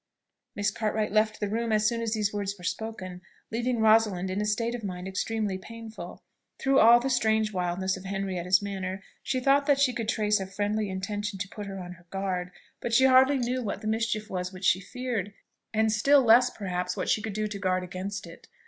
Miss 0.55 0.71
Cartwright 0.71 1.11
left 1.11 1.39
the 1.39 1.47
room 1.47 1.71
as 1.71 1.87
soon 1.87 2.01
as 2.01 2.13
these 2.13 2.33
words 2.33 2.55
were 2.57 2.63
spoken, 2.63 3.21
leaving 3.51 3.81
Rosalind 3.81 4.31
in 4.31 4.41
a 4.41 4.45
state 4.47 4.73
of 4.73 4.83
mind 4.83 5.07
extremely 5.07 5.59
painful. 5.59 6.23
Through 6.57 6.79
all 6.79 6.99
the 6.99 7.07
strange 7.07 7.53
wildness 7.53 7.95
of 7.95 8.05
Henrietta's 8.05 8.63
manner 8.63 9.03
she 9.21 9.39
thought 9.39 9.67
that 9.67 9.79
she 9.79 9.93
could 9.93 10.09
trace 10.09 10.39
a 10.39 10.47
friendly 10.47 10.89
intention 10.89 11.37
to 11.37 11.47
put 11.49 11.67
her 11.67 11.77
on 11.77 11.91
her 11.91 12.07
guard; 12.09 12.49
but 12.79 12.95
she 12.95 13.05
hardly 13.05 13.37
knew 13.37 13.61
what 13.61 13.81
the 13.81 13.87
mischief 13.87 14.27
was 14.27 14.51
which 14.51 14.65
she 14.65 14.81
feared, 14.81 15.35
and 15.71 15.85
less 15.89 15.97
still 15.97 16.25
perhaps 16.57 16.97
what 16.97 17.07
she 17.07 17.21
could 17.21 17.33
do 17.33 17.45
to 17.47 17.59
guard 17.59 17.83
against 17.83 18.25
it. 18.25 18.47